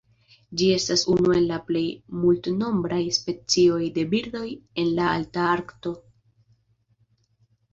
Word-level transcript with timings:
Ĝi 0.59 0.67
estas 0.75 1.01
unu 1.15 1.33
el 1.39 1.43
la 1.51 1.59
plej 1.67 1.83
multnombraj 2.21 2.99
specioj 3.17 3.79
de 3.99 4.07
birdoj 4.15 4.43
en 4.85 4.91
la 5.01 5.13
Alta 5.19 5.45
Arkto. 5.51 5.95